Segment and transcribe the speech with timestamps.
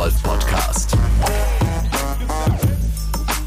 [0.00, 0.96] Golf Podcast.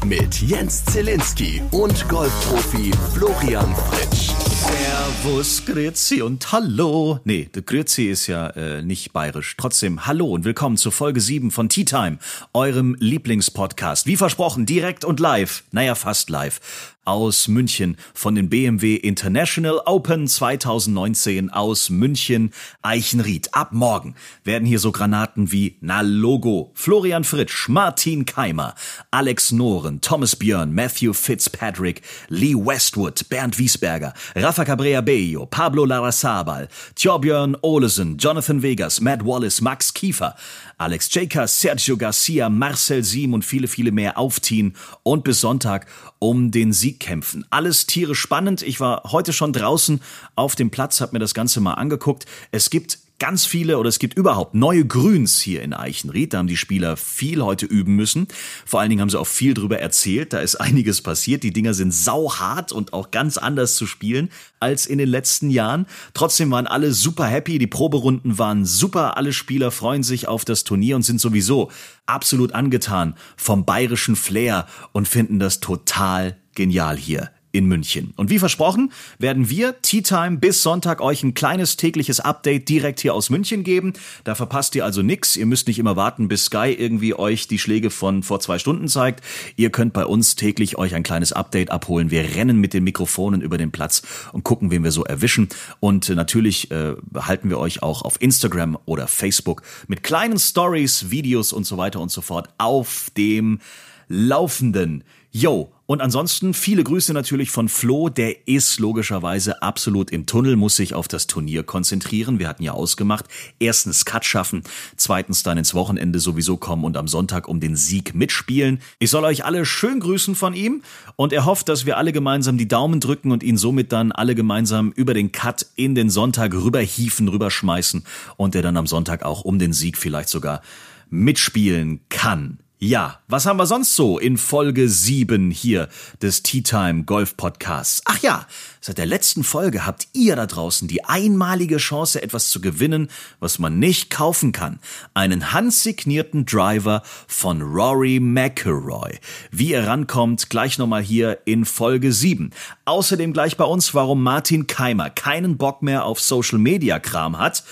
[0.04, 4.43] Mit Jens Zielinski und Golfprofi Florian Fritsch.
[4.66, 7.20] Servus, Grüezi und Hallo.
[7.24, 9.56] Nee, Grüezi ist ja äh, nicht bayerisch.
[9.56, 12.18] Trotzdem Hallo und willkommen zur Folge 7 von Tea Time,
[12.52, 14.06] eurem Lieblingspodcast.
[14.06, 15.64] Wie versprochen, direkt und live.
[15.72, 16.60] Naja, fast live
[17.04, 23.54] aus München von den BMW International Open 2019 aus München Eichenried.
[23.54, 28.74] Ab morgen werden hier so Granaten wie Na Logo, Florian Fritsch, Martin Keimer,
[29.10, 34.14] Alex Noren, Thomas Björn, Matthew Fitzpatrick, Lee Westwood, Bernd Wiesberger,
[34.54, 40.36] Rafa Cabrera Bello, Pablo Larrazabal, Thorbjörn Olesen, Jonathan Vegas, Matt Wallace, Max Kiefer,
[40.78, 45.88] Alex Jaker, Sergio Garcia, Marcel Siem und viele, viele mehr aufziehen und bis Sonntag
[46.20, 47.44] um den Sieg kämpfen.
[47.50, 48.62] Alles Tiere spannend.
[48.62, 50.00] Ich war heute schon draußen
[50.36, 52.24] auf dem Platz, habe mir das Ganze mal angeguckt.
[52.52, 56.34] Es gibt ganz viele oder es gibt überhaupt neue Grüns hier in Eichenried.
[56.34, 58.28] Da haben die Spieler viel heute üben müssen.
[58.66, 60.34] Vor allen Dingen haben sie auch viel drüber erzählt.
[60.34, 61.42] Da ist einiges passiert.
[61.42, 64.28] Die Dinger sind sauhart und auch ganz anders zu spielen
[64.60, 65.86] als in den letzten Jahren.
[66.12, 67.58] Trotzdem waren alle super happy.
[67.58, 69.16] Die Proberunden waren super.
[69.16, 71.70] Alle Spieler freuen sich auf das Turnier und sind sowieso
[72.04, 78.12] absolut angetan vom bayerischen Flair und finden das total genial hier in München.
[78.16, 83.00] Und wie versprochen, werden wir Tea Time bis Sonntag euch ein kleines tägliches Update direkt
[83.00, 83.92] hier aus München geben.
[84.24, 85.36] Da verpasst ihr also nix.
[85.36, 88.88] Ihr müsst nicht immer warten, bis Sky irgendwie euch die Schläge von vor zwei Stunden
[88.88, 89.24] zeigt.
[89.54, 92.10] Ihr könnt bei uns täglich euch ein kleines Update abholen.
[92.10, 95.48] Wir rennen mit den Mikrofonen über den Platz und gucken, wen wir so erwischen.
[95.78, 101.52] Und natürlich äh, halten wir euch auch auf Instagram oder Facebook mit kleinen Stories, Videos
[101.52, 103.60] und so weiter und so fort auf dem
[104.08, 105.04] Laufenden.
[105.36, 110.76] Yo, und ansonsten viele Grüße natürlich von Flo, der ist logischerweise absolut im Tunnel, muss
[110.76, 112.38] sich auf das Turnier konzentrieren.
[112.38, 113.24] Wir hatten ja ausgemacht,
[113.58, 114.62] erstens Cut schaffen,
[114.94, 118.78] zweitens dann ins Wochenende sowieso kommen und am Sonntag um den Sieg mitspielen.
[119.00, 120.82] Ich soll euch alle schön grüßen von ihm
[121.16, 124.36] und er hofft, dass wir alle gemeinsam die Daumen drücken und ihn somit dann alle
[124.36, 128.04] gemeinsam über den Cut in den Sonntag rüberhieven, rüberschmeißen
[128.36, 130.62] und er dann am Sonntag auch um den Sieg vielleicht sogar
[131.10, 132.60] mitspielen kann.
[132.80, 135.88] Ja, was haben wir sonst so in Folge 7 hier
[136.20, 138.02] des Tea Time Golf Podcasts?
[138.04, 138.46] Ach ja,
[138.80, 143.60] seit der letzten Folge habt ihr da draußen die einmalige Chance, etwas zu gewinnen, was
[143.60, 144.80] man nicht kaufen kann.
[145.14, 149.20] Einen handsignierten Driver von Rory McIlroy.
[149.52, 152.50] Wie ihr rankommt, gleich nochmal hier in Folge 7.
[152.86, 157.62] Außerdem gleich bei uns, warum Martin Keimer keinen Bock mehr auf Social Media Kram hat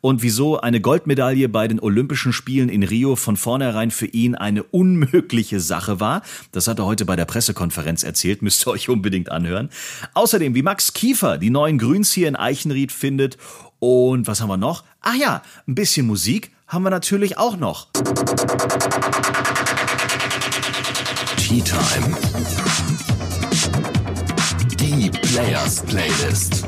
[0.00, 4.62] und wieso eine Goldmedaille bei den Olympischen Spielen in Rio von vornherein für ihn eine
[4.62, 6.22] unmögliche Sache war.
[6.52, 9.70] Das hat er heute bei der Pressekonferenz erzählt, müsst ihr euch unbedingt anhören.
[10.14, 13.36] Außerdem, wie Max Kiefer die neuen Grüns hier in Eichenried findet
[13.78, 14.84] und was haben wir noch?
[15.00, 17.88] Ach ja, ein bisschen Musik haben wir natürlich auch noch.
[21.36, 22.16] Tea Time.
[24.78, 26.64] Die Players Playlist.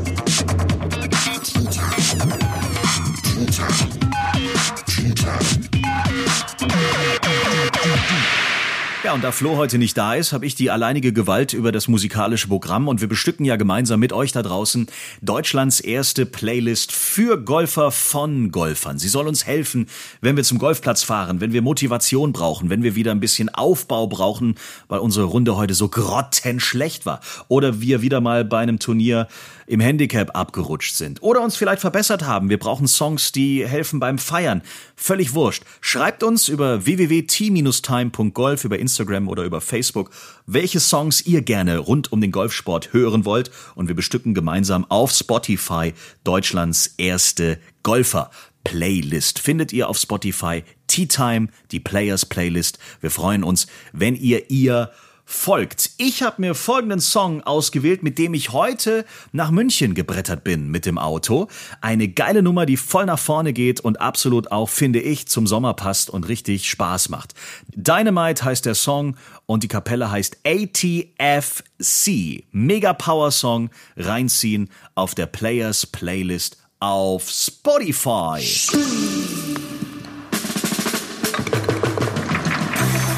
[9.13, 11.87] Ja, und da Flo heute nicht da ist, habe ich die alleinige Gewalt über das
[11.87, 14.87] musikalische Programm und wir bestücken ja gemeinsam mit euch da draußen
[15.21, 18.99] Deutschlands erste Playlist für Golfer von Golfern.
[18.99, 19.87] Sie soll uns helfen,
[20.23, 24.07] wenn wir zum Golfplatz fahren, wenn wir Motivation brauchen, wenn wir wieder ein bisschen Aufbau
[24.07, 24.55] brauchen,
[24.89, 29.29] weil unsere Runde heute so grottenschlecht war oder wir wieder mal bei einem Turnier
[29.67, 32.49] im Handicap abgerutscht sind oder uns vielleicht verbessert haben.
[32.49, 34.63] Wir brauchen Songs, die helfen beim Feiern.
[34.97, 35.65] Völlig wurscht.
[35.81, 40.11] Schreibt uns über www.t-time.golf über Instagram oder über Facebook,
[40.47, 45.13] welche Songs ihr gerne rund um den Golfsport hören wollt und wir bestücken gemeinsam auf
[45.13, 45.93] Spotify
[46.25, 48.31] Deutschlands erste Golfer.
[48.65, 50.63] Playlist findet ihr auf Spotify.
[50.87, 52.79] Tea Time, die Players Playlist.
[53.01, 54.91] Wir freuen uns, wenn ihr ihr
[55.25, 55.91] folgt.
[55.99, 60.87] Ich habe mir folgenden Song ausgewählt, mit dem ich heute nach München gebrettert bin mit
[60.87, 61.49] dem Auto.
[61.81, 65.75] Eine geile Nummer, die voll nach vorne geht und absolut auch, finde ich, zum Sommer
[65.75, 67.35] passt und richtig Spaß macht.
[67.75, 72.45] Dynamite heißt der Song und die Kapelle heißt ATFC.
[72.51, 78.41] Mega Power Song reinziehen auf der Players Playlist auf Spotify.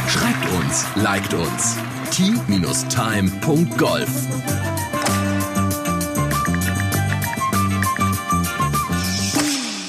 [0.06, 1.76] Schreibt uns, liked uns
[2.14, 4.08] t-time.golf.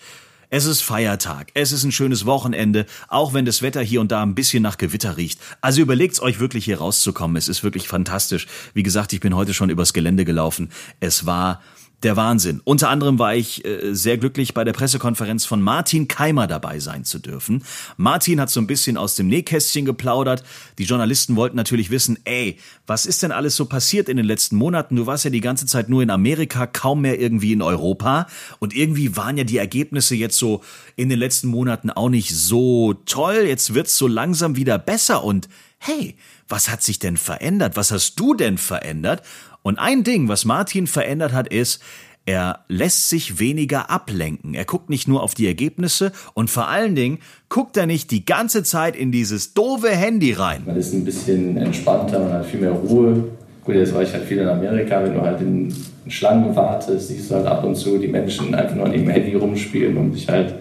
[0.51, 4.23] es ist Feiertag, es ist ein schönes Wochenende, auch wenn das Wetter hier und da
[4.23, 5.41] ein bisschen nach Gewitter riecht.
[5.61, 7.37] Also überlegt's euch wirklich hier rauszukommen.
[7.37, 8.49] Es ist wirklich fantastisch.
[8.75, 10.71] Wie gesagt, ich bin heute schon übers Gelände gelaufen.
[10.99, 11.63] Es war
[12.03, 12.61] der Wahnsinn.
[12.65, 17.05] Unter anderem war ich äh, sehr glücklich, bei der Pressekonferenz von Martin Keimer dabei sein
[17.05, 17.65] zu dürfen.
[17.97, 20.43] Martin hat so ein bisschen aus dem Nähkästchen geplaudert.
[20.79, 24.57] Die Journalisten wollten natürlich wissen, ey, was ist denn alles so passiert in den letzten
[24.57, 24.97] Monaten?
[24.97, 28.27] Du warst ja die ganze Zeit nur in Amerika, kaum mehr irgendwie in Europa.
[28.59, 30.63] Und irgendwie waren ja die Ergebnisse jetzt so
[30.97, 33.45] in den letzten Monaten auch nicht so toll.
[33.47, 35.49] Jetzt wird's so langsam wieder besser und
[35.79, 36.17] hey,
[36.47, 37.77] was hat sich denn verändert?
[37.77, 39.23] Was hast du denn verändert?
[39.63, 41.83] Und ein Ding, was Martin verändert hat, ist,
[42.27, 44.55] er lässt sich weniger ablenken.
[44.55, 47.19] Er guckt nicht nur auf die Ergebnisse und vor allen Dingen
[47.49, 50.63] guckt er nicht die ganze Zeit in dieses doofe Handy rein.
[50.67, 53.25] Man ist ein bisschen entspannter, man hat viel mehr Ruhe.
[53.65, 55.75] Gut, jetzt war ich halt viel in Amerika, wenn du halt in
[56.09, 59.35] Schlangen wartest, siehst du halt ab und zu die Menschen einfach nur an ihrem Handy
[59.35, 60.55] rumspielen, um sich halt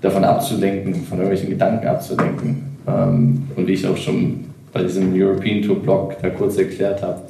[0.00, 2.76] davon abzulenken, von irgendwelchen Gedanken abzulenken.
[2.86, 7.22] Ähm, und wie ich auch schon bei diesem European Tour Blog da kurz erklärt habe,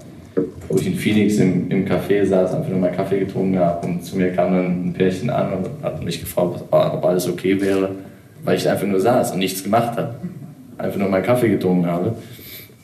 [0.69, 4.05] wo ich in Phoenix im, im Café saß, einfach nur mal Kaffee getrunken habe und
[4.05, 7.91] zu mir kam dann ein Pärchen an und hat mich gefragt, ob alles okay wäre,
[8.45, 10.15] weil ich einfach nur saß und nichts gemacht habe.
[10.79, 12.17] Einfach nur mal Kaffee getrunken habe.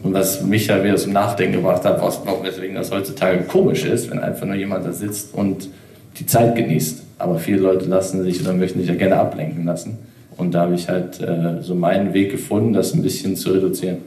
[0.00, 4.10] Und was mich ja wieder zum Nachdenken gebracht hat, was, weswegen das heutzutage komisch ist,
[4.10, 5.68] wenn einfach nur jemand da sitzt und
[6.18, 7.02] die Zeit genießt.
[7.18, 9.98] Aber viele Leute lassen sich oder möchten sich ja gerne ablenken lassen.
[10.36, 13.98] Und da habe ich halt äh, so meinen Weg gefunden, das ein bisschen zu reduzieren.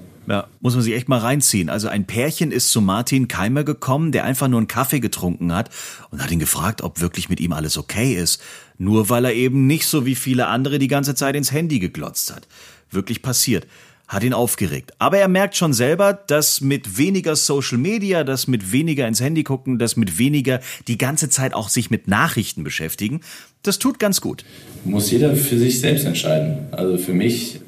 [0.63, 1.69] Muss man sich echt mal reinziehen.
[1.69, 5.71] Also ein Pärchen ist zu Martin Keimer gekommen, der einfach nur einen Kaffee getrunken hat
[6.11, 8.39] und hat ihn gefragt, ob wirklich mit ihm alles okay ist.
[8.77, 12.31] Nur weil er eben nicht so wie viele andere die ganze Zeit ins Handy geglotzt
[12.31, 12.47] hat.
[12.91, 13.65] Wirklich passiert.
[14.07, 14.91] Hat ihn aufgeregt.
[14.99, 19.43] Aber er merkt schon selber, dass mit weniger Social Media, dass mit weniger ins Handy
[19.43, 23.21] gucken, dass mit weniger die ganze Zeit auch sich mit Nachrichten beschäftigen,
[23.63, 24.43] das tut ganz gut.
[24.83, 26.67] Muss jeder für sich selbst entscheiden.
[26.71, 27.61] Also für mich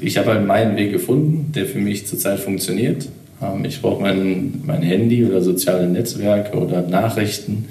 [0.00, 3.08] ich habe halt meinen Weg gefunden, der für mich zurzeit funktioniert.
[3.42, 7.66] Ähm, ich brauche mein, mein Handy oder soziale Netzwerke oder Nachrichten,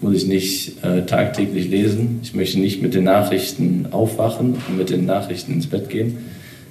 [0.00, 2.20] muss ich nicht äh, tagtäglich lesen.
[2.22, 6.18] Ich möchte nicht mit den Nachrichten aufwachen und mit den Nachrichten ins Bett gehen,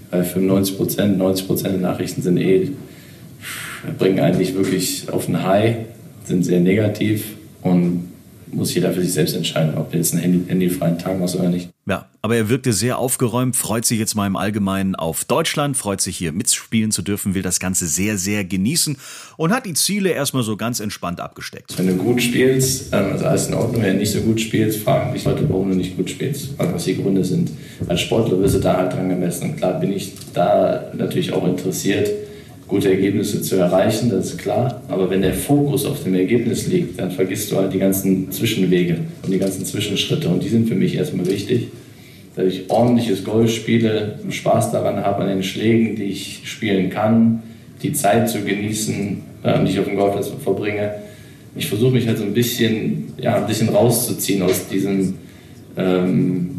[0.09, 2.71] weil 95 Prozent, 90 Prozent der Nachrichten sind eh,
[3.97, 5.75] bringen eigentlich wirklich auf ein High,
[6.25, 8.08] sind sehr negativ und
[8.51, 11.49] muss jeder für sich selbst entscheiden, ob er jetzt einen Handy, handyfreien Tag macht oder
[11.49, 11.69] nicht.
[11.87, 16.01] Ja, aber er wirkte sehr aufgeräumt, freut sich jetzt mal im Allgemeinen auf Deutschland, freut
[16.01, 18.97] sich hier mitspielen zu dürfen, will das Ganze sehr, sehr genießen
[19.37, 21.77] und hat die Ziele erstmal so ganz entspannt abgesteckt.
[21.77, 23.81] Wenn du gut spielst, ähm, also alles in Ordnung.
[23.81, 26.83] Wenn du nicht so gut spielst, fragen mich Leute, warum du nicht gut spielst, was
[26.83, 27.51] die Gründe sind.
[27.87, 29.51] Als Sportler wirst du da halt dran gemessen.
[29.51, 32.09] Und klar bin ich da natürlich auch interessiert,
[32.69, 34.81] gute Ergebnisse zu erreichen, das ist klar.
[34.87, 38.97] Aber wenn der Fokus auf dem Ergebnis liegt, dann vergisst du halt die ganzen Zwischenwege
[39.23, 40.29] und die ganzen Zwischenschritte.
[40.29, 41.69] Und die sind für mich erstmal wichtig,
[42.35, 47.41] dass ich ordentliches Golf spiele, Spaß daran habe an den Schlägen, die ich spielen kann,
[47.81, 50.93] die Zeit zu genießen, äh, die ich auf dem Golfplatz verbringe.
[51.55, 55.15] Ich versuche mich halt so ein bisschen, ja, ein bisschen rauszuziehen aus diesem
[55.75, 56.49] ähm,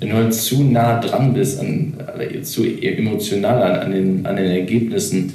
[0.00, 1.94] wenn du halt zu nah dran bist, an,
[2.42, 5.32] zu emotional an, an, den, an den Ergebnissen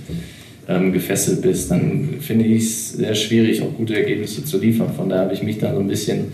[0.68, 4.94] ähm, gefesselt bist, dann finde ich es sehr schwierig, auch gute Ergebnisse zu liefern.
[4.96, 6.32] Von daher habe ich mich da so ein bisschen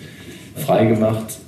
[0.56, 1.40] frei gemacht,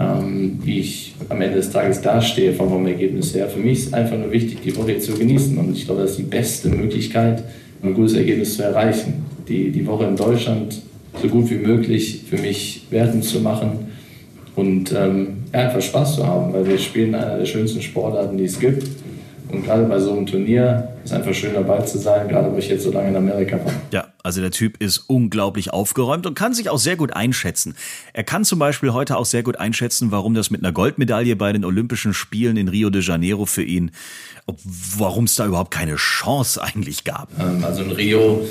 [0.00, 3.48] ähm, wie ich am Ende des Tages dastehe vom, vom Ergebnis her.
[3.48, 5.58] Für mich ist einfach nur wichtig, die Woche zu genießen.
[5.58, 7.44] Und ich glaube, das ist die beste Möglichkeit,
[7.82, 9.26] ein gutes Ergebnis zu erreichen.
[9.48, 10.80] Die, die Woche in Deutschland
[11.20, 13.92] so gut wie möglich für mich wertend zu machen
[14.56, 18.44] und ähm, ja, einfach Spaß zu haben, weil wir spielen einer der schönsten Sportarten, die
[18.44, 18.86] es gibt.
[19.48, 22.68] Und gerade bei so einem Turnier ist einfach schön dabei zu sein, gerade wo ich
[22.68, 23.72] jetzt so lange in Amerika war.
[23.90, 27.74] Ja, also der Typ ist unglaublich aufgeräumt und kann sich auch sehr gut einschätzen.
[28.14, 31.52] Er kann zum Beispiel heute auch sehr gut einschätzen, warum das mit einer Goldmedaille bei
[31.52, 33.90] den Olympischen Spielen in Rio de Janeiro für ihn,
[34.96, 37.28] warum es da überhaupt keine Chance eigentlich gab.
[37.38, 38.46] Ähm, also in Rio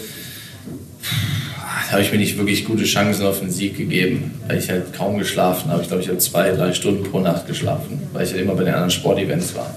[1.91, 5.17] habe ich mir nicht wirklich gute Chancen auf den Sieg gegeben, weil ich halt kaum
[5.17, 5.81] geschlafen habe.
[5.81, 8.63] Ich glaube, ich habe zwei, drei Stunden pro Nacht geschlafen, weil ich halt immer bei
[8.63, 9.75] den anderen Sportevents war.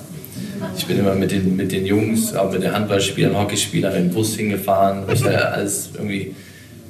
[0.76, 4.36] Ich bin immer mit den, mit den Jungs, auch mit den Handballspielern, Hockeyspielern im Bus
[4.36, 6.34] hingefahren, weil ich da alles irgendwie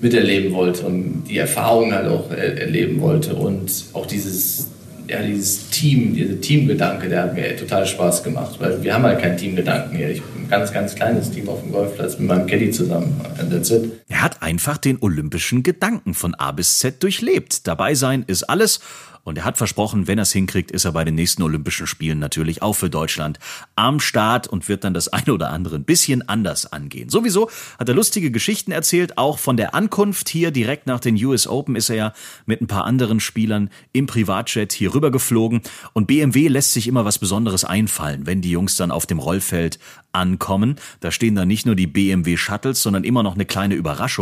[0.00, 4.68] miterleben wollte und die Erfahrung halt auch erleben wollte und auch dieses,
[5.08, 9.20] ja, dieses Team, dieser Teamgedanke, der hat mir total Spaß gemacht, weil wir haben halt
[9.20, 10.10] keinen Teamgedanken hier.
[10.10, 13.18] Ich bin ein ganz, ganz kleines Team auf dem Golfplatz mit meinem Caddy zusammen.
[13.50, 14.03] That's it.
[14.24, 17.66] Hat einfach den olympischen Gedanken von A bis Z durchlebt.
[17.66, 18.80] Dabei sein ist alles
[19.24, 22.18] und er hat versprochen, wenn er es hinkriegt, ist er bei den nächsten Olympischen Spielen
[22.18, 23.38] natürlich auch für Deutschland
[23.74, 27.08] am Start und wird dann das eine oder andere ein bisschen anders angehen.
[27.08, 31.46] Sowieso hat er lustige Geschichten erzählt, auch von der Ankunft hier direkt nach den US
[31.46, 32.12] Open ist er ja
[32.46, 35.62] mit ein paar anderen Spielern im Privatjet hier rüber geflogen
[35.94, 39.78] und BMW lässt sich immer was Besonderes einfallen, wenn die Jungs dann auf dem Rollfeld
[40.12, 40.76] ankommen.
[41.00, 44.13] Da stehen dann nicht nur die BMW Shuttles, sondern immer noch eine kleine Überraschung.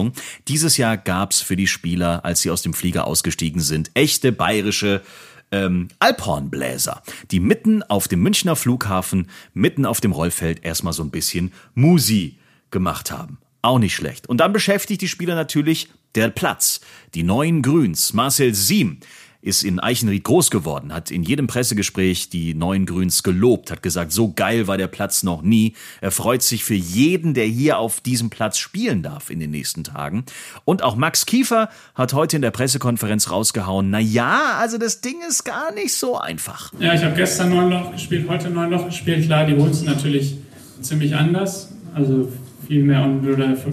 [0.48, 5.02] Dieses Jahr gab's für die Spieler, als sie aus dem Flieger ausgestiegen sind, echte bayerische
[5.50, 11.10] ähm, Alphornbläser, die mitten auf dem Münchner Flughafen, mitten auf dem Rollfeld erstmal so ein
[11.10, 12.38] bisschen Musi
[12.70, 13.38] gemacht haben.
[13.60, 14.28] Auch nicht schlecht.
[14.28, 16.80] Und dann beschäftigt die Spieler natürlich der Platz.
[17.14, 18.98] Die neuen Grüns, Marcel Siem,
[19.42, 24.12] ist in Eichenried groß geworden, hat in jedem Pressegespräch die neuen Grüns gelobt, hat gesagt,
[24.12, 25.74] so geil war der Platz noch nie.
[26.00, 29.82] Er freut sich für jeden, der hier auf diesem Platz spielen darf in den nächsten
[29.82, 30.24] Tagen.
[30.64, 35.16] Und auch Max Kiefer hat heute in der Pressekonferenz rausgehauen, na ja, also das Ding
[35.28, 36.72] ist gar nicht so einfach.
[36.78, 39.26] Ja, ich habe gestern neun Loch gespielt, heute neun Loch gespielt.
[39.26, 40.36] Klar, die sind natürlich
[40.80, 41.68] ziemlich anders.
[41.94, 42.30] Also
[42.68, 43.04] viel mehr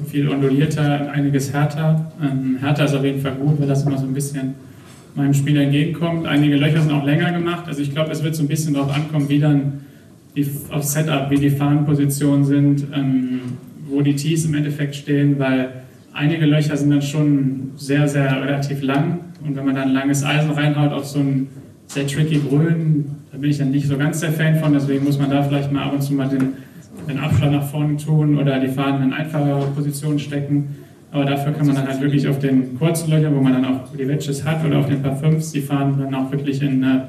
[0.09, 2.11] viel ondulierter, einiges härter.
[2.21, 4.55] Ähm, härter ist auf jeden Fall gut, weil das immer so ein bisschen
[5.15, 6.25] meinem Spiel entgegenkommt.
[6.27, 7.65] Einige Löcher sind auch länger gemacht.
[7.67, 9.81] Also ich glaube, es wird so ein bisschen darauf ankommen, wie dann
[10.35, 13.41] die, auf Setup, wie die Fahnenpositionen sind, ähm,
[13.87, 15.69] wo die Tees im Endeffekt stehen, weil
[16.13, 19.19] einige Löcher sind dann schon sehr, sehr relativ lang.
[19.45, 21.47] Und wenn man dann langes Eisen reinhaut auf so ein
[21.87, 24.73] sehr tricky Grün, da bin ich dann nicht so ganz der Fan von.
[24.73, 26.53] Deswegen muss man da vielleicht mal ab und zu mal den,
[27.07, 30.75] den Abschlag nach vorne tun oder die Fahnen in einfachere Positionen stecken.
[31.11, 33.91] Aber dafür kann man dann halt wirklich auf den kurzen Löchern, wo man dann auch
[33.97, 36.99] die Wedges hat, oder auf den Paar 5, die fahren dann auch wirklich in, äh,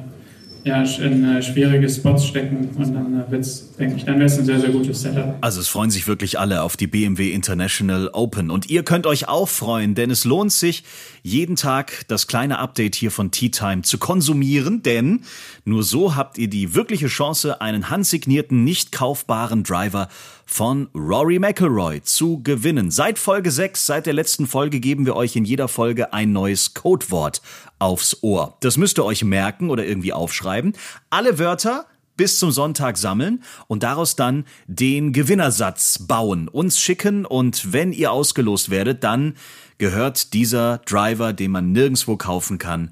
[0.65, 2.71] ja, in äh, schwierige Spots stecken.
[2.79, 5.37] Und dann äh, wird's, denke ich, dann wäre es ein sehr, sehr gutes Setup.
[5.43, 8.51] Also es freuen sich wirklich alle auf die BMW International Open.
[8.51, 10.83] Und ihr könnt euch auch freuen, denn es lohnt sich,
[11.23, 15.21] jeden Tag das kleine Update hier von Tea Time zu konsumieren, denn
[15.67, 20.09] nur so habt ihr die wirkliche Chance, einen handsignierten, nicht kaufbaren Driver
[20.51, 22.91] von Rory McElroy zu gewinnen.
[22.91, 26.75] Seit Folge 6, seit der letzten Folge geben wir euch in jeder Folge ein neues
[26.75, 27.41] Codewort
[27.79, 28.57] aufs Ohr.
[28.61, 30.73] Das müsst ihr euch merken oder irgendwie aufschreiben.
[31.09, 37.73] Alle Wörter bis zum Sonntag sammeln und daraus dann den Gewinnersatz bauen, uns schicken und
[37.73, 39.37] wenn ihr ausgelost werdet, dann
[39.79, 42.91] gehört dieser Driver, den man nirgendwo kaufen kann,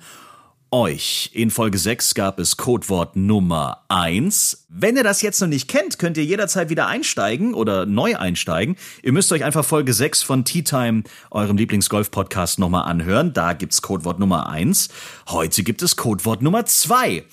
[0.70, 1.30] euch.
[1.32, 4.66] In Folge 6 gab es Codewort Nummer 1.
[4.68, 8.76] Wenn ihr das jetzt noch nicht kennt, könnt ihr jederzeit wieder einsteigen oder neu einsteigen.
[9.02, 13.32] Ihr müsst euch einfach Folge 6 von Tea Time, eurem Lieblingsgolf-Podcast, nochmal anhören.
[13.32, 14.88] Da gibt's Codewort Nummer 1.
[15.28, 17.24] Heute gibt es Codewort Nummer 2.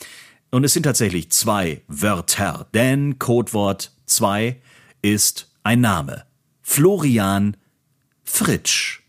[0.52, 4.62] Und es sind tatsächlich zwei Wörter, denn Codewort 2
[5.02, 6.26] ist ein Name.
[6.62, 7.58] Florian
[8.24, 9.02] Fritsch.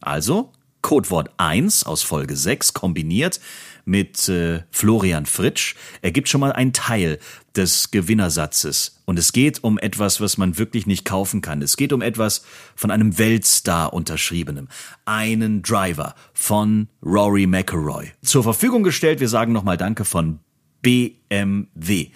[0.00, 0.52] Also
[0.84, 3.40] Codewort 1 aus Folge 6 kombiniert
[3.86, 7.18] mit äh, Florian Fritsch ergibt schon mal einen Teil
[7.56, 9.00] des Gewinnersatzes.
[9.06, 11.62] Und es geht um etwas, was man wirklich nicht kaufen kann.
[11.62, 12.44] Es geht um etwas
[12.76, 14.68] von einem Weltstar unterschriebenem.
[15.06, 18.12] Einen Driver von Rory McElroy.
[18.22, 20.40] Zur Verfügung gestellt, wir sagen nochmal Danke von
[20.82, 22.10] BMW.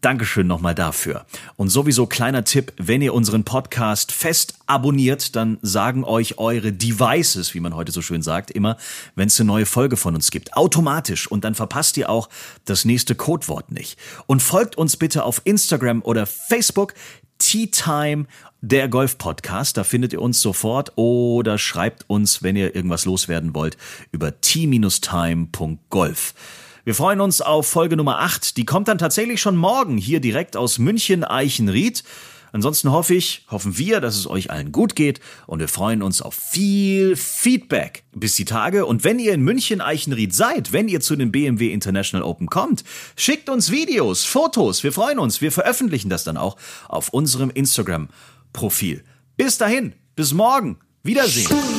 [0.00, 1.26] Dankeschön nochmal dafür.
[1.56, 7.52] Und sowieso kleiner Tipp, wenn ihr unseren Podcast fest abonniert, dann sagen euch eure Devices,
[7.52, 8.78] wie man heute so schön sagt, immer,
[9.14, 10.54] wenn es eine neue Folge von uns gibt.
[10.54, 11.30] Automatisch.
[11.30, 12.30] Und dann verpasst ihr auch
[12.64, 13.98] das nächste Codewort nicht.
[14.26, 16.94] Und folgt uns bitte auf Instagram oder Facebook.
[17.36, 18.26] Tea Time,
[18.60, 19.76] der Golf Podcast.
[19.76, 23.76] Da findet ihr uns sofort oder schreibt uns, wenn ihr irgendwas loswerden wollt,
[24.12, 26.34] über t-time.golf.
[26.84, 28.56] Wir freuen uns auf Folge Nummer 8.
[28.56, 32.02] Die kommt dann tatsächlich schon morgen hier direkt aus München Eichenried.
[32.52, 36.20] Ansonsten hoffe ich, hoffen wir, dass es euch allen gut geht und wir freuen uns
[36.20, 38.02] auf viel Feedback.
[38.12, 41.72] Bis die Tage und wenn ihr in München Eichenried seid, wenn ihr zu den BMW
[41.72, 42.82] International Open kommt,
[43.14, 46.56] schickt uns Videos, Fotos, wir freuen uns, wir veröffentlichen das dann auch
[46.88, 48.08] auf unserem Instagram
[48.52, 49.04] Profil.
[49.36, 51.69] Bis dahin, bis morgen, Wiedersehen.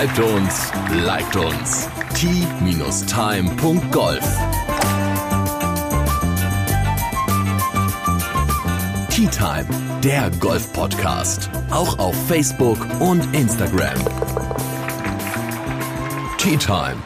[0.00, 0.72] Schreibt uns,
[1.04, 1.86] liked uns.
[2.14, 3.04] t-time.golf
[9.10, 9.66] Tea Time,
[10.02, 11.50] der Golf-Podcast.
[11.70, 13.98] Auch auf Facebook und Instagram.
[16.38, 16.96] Tea Time.